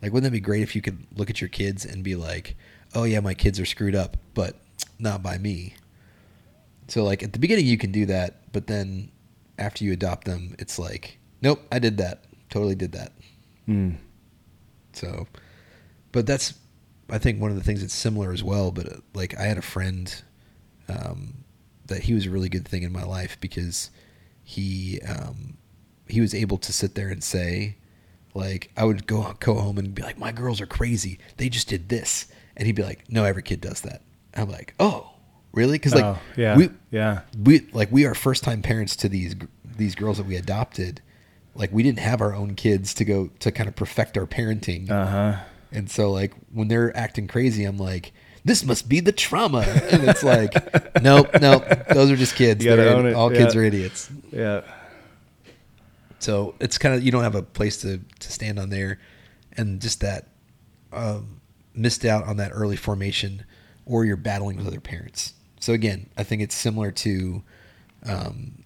Like, 0.00 0.12
wouldn't 0.12 0.30
that 0.30 0.36
be 0.36 0.40
great 0.40 0.62
if 0.62 0.76
you 0.76 0.82
could 0.82 1.06
look 1.16 1.30
at 1.30 1.40
your 1.40 1.48
kids 1.48 1.84
and 1.84 2.04
be 2.04 2.14
like, 2.14 2.56
oh 2.94 3.04
yeah, 3.04 3.20
my 3.20 3.34
kids 3.34 3.58
are 3.58 3.66
screwed 3.66 3.94
up, 3.94 4.16
but 4.34 4.56
not 4.98 5.22
by 5.22 5.38
me. 5.38 5.74
So 6.88 7.04
like 7.04 7.22
at 7.22 7.32
the 7.32 7.38
beginning 7.38 7.66
you 7.66 7.78
can 7.78 7.92
do 7.92 8.06
that, 8.06 8.52
but 8.52 8.66
then 8.66 9.10
after 9.58 9.84
you 9.84 9.92
adopt 9.92 10.24
them, 10.24 10.54
it's 10.58 10.78
like, 10.78 11.18
nope, 11.42 11.60
I 11.70 11.78
did 11.78 11.98
that. 11.98 12.24
Totally 12.48 12.74
did 12.74 12.92
that. 12.92 13.12
Hmm. 13.66 13.92
So, 14.92 15.26
but 16.12 16.26
that's, 16.26 16.54
I 17.10 17.18
think 17.18 17.40
one 17.40 17.50
of 17.50 17.56
the 17.56 17.62
things 17.62 17.80
that's 17.80 17.94
similar 17.94 18.32
as 18.32 18.42
well. 18.42 18.70
But 18.70 18.86
uh, 18.86 18.96
like 19.14 19.38
I 19.38 19.42
had 19.42 19.58
a 19.58 19.62
friend 19.62 20.22
um, 20.88 21.44
that 21.86 22.02
he 22.02 22.14
was 22.14 22.26
a 22.26 22.30
really 22.30 22.48
good 22.48 22.66
thing 22.66 22.82
in 22.82 22.92
my 22.92 23.04
life 23.04 23.36
because 23.40 23.90
he 24.42 25.00
um, 25.02 25.58
he 26.08 26.20
was 26.20 26.34
able 26.34 26.56
to 26.58 26.72
sit 26.72 26.94
there 26.94 27.08
and 27.08 27.22
say, 27.22 27.76
like 28.38 28.70
I 28.76 28.84
would 28.84 29.06
go 29.06 29.34
go 29.40 29.54
home 29.54 29.76
and 29.78 29.94
be 29.94 30.02
like, 30.02 30.18
my 30.18 30.32
girls 30.32 30.60
are 30.60 30.66
crazy. 30.66 31.18
They 31.36 31.48
just 31.48 31.68
did 31.68 31.88
this, 31.90 32.26
and 32.56 32.66
he'd 32.66 32.76
be 32.76 32.82
like, 32.82 33.04
no, 33.10 33.24
every 33.24 33.42
kid 33.42 33.60
does 33.60 33.82
that. 33.82 34.02
I'm 34.34 34.48
like, 34.50 34.72
oh, 34.80 35.10
really? 35.52 35.72
Because 35.72 35.94
like 35.94 36.04
Oh, 36.04 36.18
yeah. 36.36 36.56
we 36.56 36.70
yeah. 36.90 37.20
we 37.42 37.66
like 37.72 37.90
we 37.92 38.06
are 38.06 38.14
first 38.14 38.44
time 38.44 38.62
parents 38.62 38.96
to 38.96 39.08
these 39.08 39.34
these 39.76 39.94
girls 39.94 40.16
that 40.18 40.26
we 40.26 40.36
adopted. 40.36 41.02
Like 41.54 41.72
we 41.72 41.82
didn't 41.82 41.98
have 41.98 42.20
our 42.20 42.34
own 42.34 42.54
kids 42.54 42.94
to 42.94 43.04
go 43.04 43.30
to 43.40 43.50
kind 43.52 43.68
of 43.68 43.74
perfect 43.76 44.16
our 44.16 44.26
parenting. 44.26 44.90
Uh 44.90 45.06
huh. 45.06 45.36
And 45.72 45.90
so 45.90 46.10
like 46.10 46.32
when 46.52 46.68
they're 46.68 46.96
acting 46.96 47.26
crazy, 47.26 47.64
I'm 47.64 47.78
like, 47.78 48.12
this 48.44 48.64
must 48.64 48.88
be 48.88 49.00
the 49.00 49.12
trauma. 49.12 49.60
And 49.90 50.08
it's 50.08 50.22
like, 50.22 50.52
nope, 51.02 51.28
nope, 51.40 51.64
those 51.90 52.10
are 52.10 52.16
just 52.16 52.36
kids. 52.36 52.64
You 52.64 52.70
gotta 52.70 53.02
They're- 53.02 53.14
All 53.16 53.28
kids 53.30 53.54
are 53.56 53.62
idiots. 53.62 54.08
Yeah. 54.32 54.62
So 56.18 56.54
it's 56.60 56.78
kind 56.78 56.94
of 56.94 57.02
you 57.02 57.10
don't 57.12 57.22
have 57.22 57.34
a 57.34 57.42
place 57.42 57.80
to 57.82 58.00
to 58.20 58.32
stand 58.32 58.58
on 58.58 58.70
there, 58.70 58.98
and 59.56 59.80
just 59.80 60.00
that 60.00 60.28
um, 60.92 61.40
missed 61.74 62.04
out 62.04 62.24
on 62.24 62.36
that 62.38 62.50
early 62.52 62.76
formation, 62.76 63.44
or 63.86 64.04
you're 64.04 64.16
battling 64.16 64.56
with 64.56 64.66
other 64.66 64.80
parents. 64.80 65.34
So 65.60 65.72
again, 65.72 66.08
I 66.16 66.24
think 66.24 66.42
it's 66.42 66.54
similar 66.54 66.90
to 66.92 67.42
um, 68.06 68.64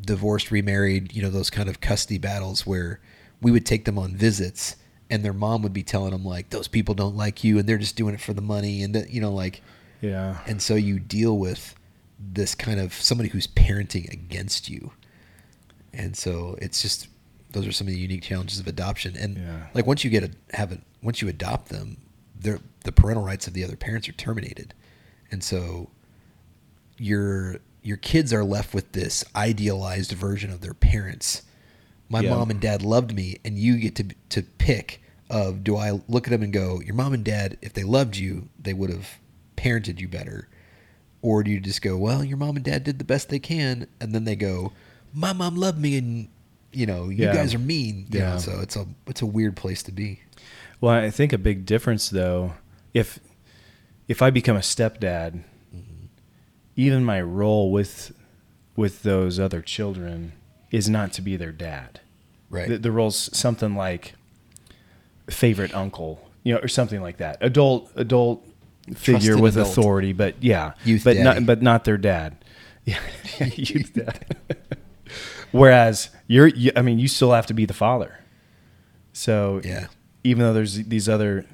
divorced, 0.00 0.50
remarried. 0.50 1.14
You 1.14 1.22
know 1.22 1.30
those 1.30 1.50
kind 1.50 1.68
of 1.68 1.80
custody 1.80 2.18
battles 2.18 2.66
where 2.66 3.00
we 3.40 3.50
would 3.50 3.66
take 3.66 3.84
them 3.84 3.98
on 3.98 4.16
visits, 4.16 4.76
and 5.10 5.24
their 5.24 5.32
mom 5.32 5.62
would 5.62 5.72
be 5.72 5.82
telling 5.82 6.10
them 6.12 6.24
like 6.24 6.50
those 6.50 6.68
people 6.68 6.94
don't 6.94 7.16
like 7.16 7.44
you, 7.44 7.58
and 7.58 7.68
they're 7.68 7.78
just 7.78 7.96
doing 7.96 8.14
it 8.14 8.20
for 8.20 8.32
the 8.32 8.42
money, 8.42 8.82
and 8.82 8.94
that 8.94 9.10
you 9.10 9.20
know 9.20 9.32
like 9.32 9.62
Yeah. 10.00 10.38
and 10.46 10.60
so 10.62 10.74
you 10.74 10.98
deal 10.98 11.36
with 11.38 11.74
this 12.18 12.54
kind 12.54 12.80
of 12.80 12.92
somebody 12.94 13.28
who's 13.28 13.46
parenting 13.46 14.12
against 14.12 14.68
you 14.68 14.90
and 15.98 16.16
so 16.16 16.56
it's 16.62 16.80
just 16.80 17.08
those 17.50 17.66
are 17.66 17.72
some 17.72 17.86
of 17.86 17.92
the 17.92 17.98
unique 17.98 18.22
challenges 18.22 18.58
of 18.58 18.66
adoption 18.66 19.14
and 19.16 19.36
Yeah. 19.36 19.66
like 19.74 19.86
once 19.86 20.04
you 20.04 20.10
get 20.10 20.24
a 20.24 20.30
have 20.56 20.72
it 20.72 20.80
once 21.02 21.20
you 21.20 21.28
adopt 21.28 21.68
them 21.68 21.98
they're, 22.40 22.60
the 22.84 22.92
parental 22.92 23.24
rights 23.24 23.46
of 23.46 23.52
the 23.52 23.64
other 23.64 23.76
parents 23.76 24.08
are 24.08 24.12
terminated 24.12 24.72
and 25.30 25.42
so 25.44 25.90
your 26.98 27.56
your 27.82 27.96
kids 27.96 28.32
are 28.32 28.44
left 28.44 28.74
with 28.74 28.92
this 28.92 29.24
idealized 29.36 30.12
version 30.12 30.50
of 30.50 30.60
their 30.60 30.74
parents 30.74 31.42
my 32.08 32.20
Yeah. 32.20 32.30
mom 32.34 32.50
and 32.50 32.60
dad 32.60 32.82
loved 32.82 33.14
me 33.14 33.38
and 33.44 33.58
you 33.58 33.76
get 33.78 33.94
to 33.96 34.04
to 34.30 34.42
pick 34.42 35.02
of 35.30 35.62
do 35.62 35.76
I 35.76 35.90
look 36.08 36.26
at 36.26 36.30
them 36.30 36.42
and 36.42 36.52
go 36.52 36.80
your 36.80 36.94
mom 36.94 37.12
and 37.12 37.24
dad 37.24 37.58
if 37.62 37.72
they 37.74 37.84
loved 37.84 38.16
you 38.16 38.48
they 38.60 38.72
would 38.72 38.90
have 38.90 39.18
parented 39.56 40.00
you 40.00 40.08
better 40.08 40.48
or 41.22 41.42
do 41.42 41.50
you 41.50 41.60
just 41.60 41.82
go 41.82 41.96
well 41.96 42.24
your 42.24 42.36
mom 42.38 42.56
and 42.56 42.64
dad 42.64 42.84
did 42.84 42.98
the 42.98 43.04
best 43.04 43.28
they 43.28 43.38
can 43.38 43.86
and 44.00 44.14
then 44.14 44.24
they 44.24 44.36
go 44.36 44.72
my 45.14 45.32
mom 45.32 45.56
loved 45.56 45.78
me 45.78 45.96
and 45.98 46.28
you 46.72 46.86
know 46.86 47.08
you 47.08 47.24
Yeah. 47.24 47.34
guys 47.34 47.54
are 47.54 47.58
mean 47.58 48.06
you 48.10 48.20
know, 48.20 48.26
Yeah. 48.26 48.36
so 48.38 48.60
it's 48.60 48.76
a 48.76 48.86
it's 49.06 49.22
a 49.22 49.26
weird 49.26 49.56
place 49.56 49.82
to 49.84 49.92
be 49.92 50.20
Well, 50.80 50.92
I 50.94 51.10
think 51.10 51.32
a 51.32 51.38
big 51.38 51.64
difference 51.66 52.08
though, 52.08 52.54
if 52.94 53.18
if 54.06 54.22
I 54.22 54.30
become 54.30 54.56
a 54.56 54.60
stepdad, 54.60 55.42
mm-hmm. 55.74 56.06
even 56.76 57.04
my 57.04 57.20
role 57.20 57.70
with 57.72 58.12
with 58.76 59.02
those 59.02 59.40
other 59.40 59.60
children 59.60 60.32
is 60.70 60.88
not 60.88 61.12
to 61.14 61.22
be 61.22 61.36
their 61.36 61.52
dad. 61.52 62.00
right 62.50 62.68
The, 62.68 62.78
the 62.78 62.92
role's 62.92 63.28
something 63.36 63.74
like 63.74 64.14
favorite 65.28 65.74
uncle, 65.74 66.28
you 66.44 66.54
know, 66.54 66.60
or 66.60 66.68
something 66.68 67.00
like 67.02 67.16
that. 67.18 67.38
Adult 67.40 67.90
adult 67.96 68.46
figure 68.94 69.20
Trusted 69.20 69.40
with 69.40 69.56
adult. 69.56 69.68
authority, 69.72 70.12
but 70.12 70.42
yeah, 70.42 70.72
Youth 70.84 71.04
but 71.04 71.14
daddy. 71.14 71.24
not 71.24 71.46
but 71.46 71.62
not 71.62 71.84
their 71.84 71.98
dad. 71.98 72.36
Yeah, 72.84 73.00
youth 73.54 73.92
dad. 73.92 74.36
Whereas 75.52 76.10
you're, 76.26 76.48
you, 76.48 76.72
I 76.76 76.82
mean, 76.82 76.98
you 76.98 77.08
still 77.08 77.32
have 77.32 77.46
to 77.46 77.54
be 77.54 77.64
the 77.66 77.74
father. 77.74 78.20
So 79.12 79.60
Yeah. 79.64 79.86
even 80.24 80.42
though 80.42 80.52
there's 80.52 80.74
these 80.84 81.08
other 81.08 81.46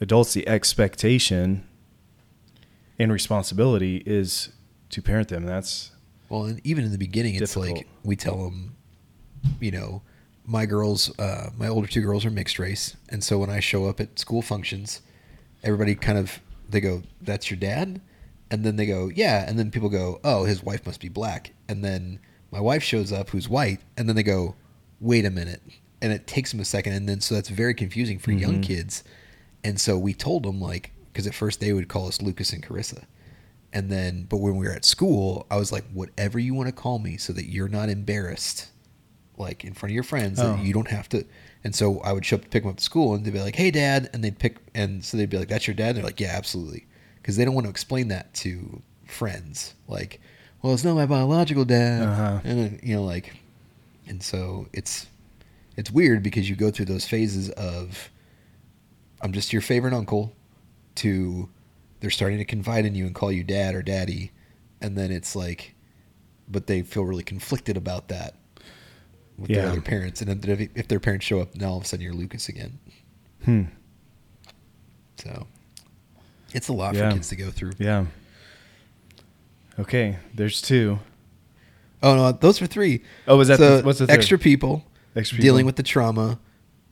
adults, 0.00 0.32
the 0.34 0.46
expectation 0.48 1.64
and 2.98 3.12
responsibility 3.12 4.02
is 4.06 4.50
to 4.90 5.02
parent 5.02 5.28
them. 5.28 5.44
That's 5.44 5.90
Well, 6.28 6.44
and 6.44 6.60
even 6.64 6.84
in 6.84 6.92
the 6.92 6.98
beginning, 6.98 7.34
it's 7.34 7.56
like 7.56 7.86
we 8.02 8.16
tell 8.16 8.44
them, 8.44 8.76
you 9.60 9.70
know, 9.70 10.02
my 10.44 10.66
girls, 10.66 11.16
uh, 11.18 11.50
my 11.56 11.68
older 11.68 11.86
two 11.86 12.00
girls 12.00 12.24
are 12.24 12.30
mixed 12.30 12.58
race, 12.58 12.96
and 13.08 13.22
so 13.22 13.38
when 13.38 13.50
I 13.50 13.60
show 13.60 13.86
up 13.86 14.00
at 14.00 14.18
school 14.18 14.42
functions, 14.42 15.02
everybody 15.62 15.94
kind 15.94 16.18
of 16.18 16.40
they 16.68 16.80
go, 16.80 17.02
"That's 17.20 17.50
your 17.50 17.58
dad," 17.58 18.00
and 18.50 18.64
then 18.64 18.76
they 18.76 18.86
go, 18.86 19.08
"Yeah," 19.14 19.44
and 19.48 19.58
then 19.58 19.70
people 19.70 19.88
go, 19.88 20.20
"Oh, 20.24 20.44
his 20.44 20.62
wife 20.62 20.84
must 20.86 21.00
be 21.00 21.08
black," 21.08 21.52
and 21.68 21.84
then 21.84 22.18
my 22.52 22.60
wife 22.60 22.82
shows 22.84 23.10
up 23.12 23.30
who's 23.30 23.48
white, 23.48 23.80
and 23.96 24.08
then 24.08 24.14
they 24.14 24.22
go, 24.22 24.54
"Wait 25.00 25.24
a 25.24 25.30
minute," 25.30 25.62
and 26.00 26.12
it 26.12 26.26
takes 26.28 26.50
them 26.52 26.60
a 26.60 26.64
second, 26.64 26.92
and 26.92 27.08
then 27.08 27.20
so 27.20 27.34
that's 27.34 27.48
very 27.48 27.74
confusing 27.74 28.18
for 28.18 28.30
young 28.32 28.60
Mhm. 28.60 28.64
kids, 28.64 29.02
and 29.64 29.80
so 29.80 29.98
we 29.98 30.14
told 30.14 30.44
them 30.44 30.60
like 30.60 30.92
because 31.12 31.26
at 31.26 31.34
first 31.34 31.60
they 31.60 31.72
would 31.72 31.88
call 31.88 32.06
us 32.08 32.22
Lucas 32.22 32.52
and 32.52 32.62
Carissa. 32.62 33.04
And 33.74 33.90
then, 33.90 34.26
but 34.28 34.36
when 34.38 34.56
we 34.56 34.66
were 34.66 34.72
at 34.72 34.84
school, 34.84 35.46
I 35.50 35.56
was 35.56 35.72
like, 35.72 35.84
whatever 35.92 36.38
you 36.38 36.52
want 36.54 36.68
to 36.68 36.72
call 36.72 36.98
me 36.98 37.16
so 37.16 37.32
that 37.34 37.48
you're 37.50 37.68
not 37.68 37.88
embarrassed, 37.88 38.68
like 39.38 39.64
in 39.64 39.72
front 39.74 39.90
of 39.90 39.94
your 39.94 40.02
friends, 40.04 40.38
Oh. 40.40 40.56
that 40.56 40.64
you 40.64 40.72
don't 40.74 40.88
have 40.88 41.08
to. 41.10 41.24
And 41.64 41.74
so 41.74 42.00
I 42.00 42.12
would 42.12 42.24
show 42.24 42.36
up 42.36 42.42
to 42.42 42.48
pick 42.48 42.62
them 42.64 42.70
up 42.70 42.76
at 42.76 42.82
school 42.82 43.14
and 43.14 43.24
they'd 43.24 43.32
be 43.32 43.40
like, 43.40 43.56
hey, 43.56 43.70
dad. 43.70 44.10
And 44.12 44.22
they'd 44.22 44.38
pick, 44.38 44.56
and 44.74 45.02
so 45.04 45.16
they'd 45.16 45.28
be 45.30 45.38
like, 45.38 45.48
that's 45.48 45.66
your 45.66 45.74
dad. 45.74 45.88
And 45.88 45.96
they're 45.98 46.04
like, 46.04 46.20
yeah, 46.20 46.32
absolutely. 46.34 46.86
Because 47.16 47.36
they 47.36 47.44
don't 47.46 47.54
want 47.54 47.64
to 47.66 47.70
explain 47.70 48.08
that 48.08 48.32
to 48.34 48.82
friends. 49.06 49.72
Like, 49.88 50.20
well, 50.62 50.72
it's 50.74 50.84
not 50.84 50.94
my 50.94 51.06
biological 51.06 51.64
dad. 51.64 52.02
Uh-huh. 52.02 52.40
And, 52.44 52.80
you 52.82 52.96
know, 52.96 53.04
like, 53.04 53.34
and 54.06 54.22
so 54.22 54.68
it's, 54.72 55.06
it's 55.76 55.90
weird 55.90 56.22
because 56.22 56.48
you 56.48 56.56
go 56.56 56.70
through 56.70 56.86
those 56.86 57.06
phases 57.06 57.50
of, 57.50 58.10
I'm 59.20 59.32
just 59.32 59.52
your 59.52 59.62
favorite 59.62 59.94
uncle 59.94 60.32
to 60.96 61.48
they're 62.00 62.10
starting 62.10 62.38
to 62.38 62.44
confide 62.44 62.84
in 62.84 62.94
you 62.94 63.06
and 63.06 63.14
call 63.14 63.30
you 63.30 63.44
dad 63.44 63.74
or 63.74 63.82
daddy 63.82 64.32
and 64.80 64.98
then 64.98 65.10
it's 65.10 65.34
like 65.36 65.74
but 66.48 66.66
they 66.66 66.82
feel 66.82 67.04
really 67.04 67.22
conflicted 67.22 67.76
about 67.76 68.08
that 68.08 68.34
with 69.38 69.48
their 69.48 69.68
other 69.68 69.80
parents 69.80 70.20
and 70.20 70.28
then 70.42 70.60
if, 70.60 70.68
if 70.74 70.88
their 70.88 71.00
parents 71.00 71.24
show 71.24 71.40
up 71.40 71.54
now 71.54 71.70
all 71.70 71.76
of 71.78 71.84
a 71.84 71.86
sudden 71.86 72.02
you're 72.04 72.12
lucas 72.12 72.48
again 72.48 72.78
hmm. 73.44 73.62
so 75.16 75.46
it's 76.52 76.68
a 76.68 76.72
lot 76.72 76.94
Yeah. 76.94 77.08
for 77.08 77.14
kids 77.16 77.28
to 77.28 77.36
go 77.36 77.50
through 77.50 77.72
Yeah. 77.78 78.06
Okay, 79.78 80.18
there's 80.34 80.60
two. 80.62 80.98
oh 82.02 82.14
no 82.14 82.32
those 82.32 82.60
were 82.60 82.66
three 82.66 83.02
Oh, 83.26 83.36
was 83.36 83.48
that 83.48 83.58
So, 83.58 83.78
the, 83.78 83.82
what's 83.84 83.98
the 83.98 84.06
third? 84.06 84.14
extra 84.18 84.38
people 84.38 84.84
Extra 85.16 85.36
people? 85.36 85.44
dealing 85.44 85.66
with 85.66 85.76
the 85.76 85.82
trauma 85.82 86.38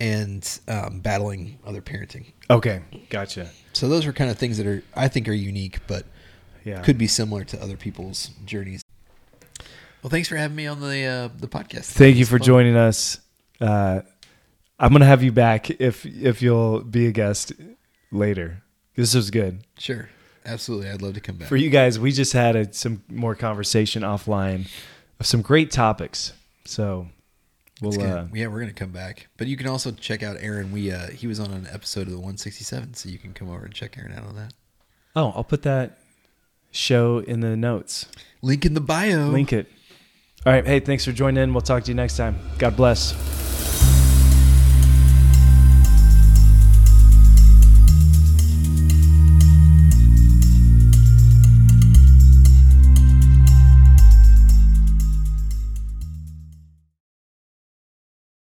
and 0.01 0.47
um, 0.69 1.01
battling 1.01 1.59
other 1.67 1.83
parenting 1.83 2.33
Okay, 2.49 2.81
gotcha. 3.11 3.49
so 3.73 3.89
those 3.89 4.07
are 4.07 4.13
kind 4.13 4.31
of 4.31 4.39
things 4.39 4.57
that 4.59 4.67
are 4.67 4.83
i 4.95 5.09
think 5.09 5.29
are 5.29 5.33
unique 5.33 5.79
but 5.87 6.05
Yeah, 6.65 6.81
could 6.83 6.97
be 6.99 7.07
similar 7.07 7.45
to 7.45 7.63
other 7.63 7.77
people's 7.77 8.31
journeys. 8.45 8.83
Well, 10.03 10.11
thanks 10.11 10.29
for 10.29 10.37
having 10.37 10.57
me 10.57 10.67
on 10.67 10.81
the 10.81 11.05
uh, 11.05 11.29
the 11.39 11.49
podcast. 11.49 11.93
Thank 11.93 12.17
you 12.17 12.25
for 12.25 12.39
fun. 12.39 12.47
joining 12.47 12.75
us. 12.77 13.19
Uh, 13.61 14.01
I'm 14.79 14.93
gonna 14.93 15.05
have 15.05 15.23
you 15.23 15.31
back 15.33 15.71
if 15.81 16.05
if 16.07 16.41
you'll 16.41 16.81
be 16.81 17.07
a 17.07 17.13
guest 17.13 17.53
later. 18.11 18.63
This 18.95 19.15
was 19.15 19.31
good. 19.31 19.61
Sure. 19.79 20.09
Absolutely. 20.45 20.89
I'd 20.91 21.03
love 21.03 21.15
to 21.15 21.21
come 21.21 21.37
back. 21.37 21.49
For 21.49 21.57
you 21.57 21.71
guys, 21.71 21.99
we 21.99 22.13
just 22.13 22.33
had 22.33 22.57
a, 22.57 22.73
some 22.73 23.03
more 23.09 23.35
conversation 23.35 24.03
offline 24.03 24.69
of 25.19 25.27
some 25.27 25.43
great 25.43 25.71
topics. 25.71 26.33
So 26.65 27.09
we'll 27.81 28.01
uh, 28.01 28.27
yeah, 28.33 28.47
we're 28.47 28.61
gonna 28.61 28.73
come 28.73 28.91
back. 28.93 29.29
But 29.37 29.47
you 29.47 29.57
can 29.57 29.67
also 29.67 29.91
check 29.93 30.23
out 30.23 30.37
Aaron. 30.41 30.73
We 30.73 30.91
uh, 30.93 31.09
he 31.09 31.27
was 31.27 31.41
on 31.41 31.51
an 31.53 31.67
episode 31.71 32.03
of 32.03 32.11
the 32.11 32.19
167, 32.19 32.95
so 32.95 33.09
you 33.09 33.19
can 33.19 33.33
come 33.33 33.51
over 33.51 33.65
and 33.65 33.75
check 33.75 33.97
Aaron 33.99 34.13
out 34.13 34.25
on 34.25 34.37
that. 34.37 34.53
oh, 35.17 35.33
I'll 35.35 35.45
put 35.45 35.63
that 35.63 35.99
show 36.71 37.19
in 37.19 37.41
the 37.41 37.57
notes. 37.57 38.07
Link 38.43 38.65
in 38.65 38.75
the 38.75 38.81
bio. 38.81 39.27
Link 39.29 39.53
it. 39.53 39.71
All 40.47 40.53
right. 40.53 40.65
Hey, 40.65 40.81
thanks 40.81 41.05
for 41.05 41.13
joining 41.13 41.43
in. 41.43 41.53
We'll 41.53 41.61
talk 41.61 41.85
to 41.85 41.91
you 41.91 41.95
next 41.95 42.17
time. 42.17 42.39
God 42.59 42.77
bless. 42.77 43.40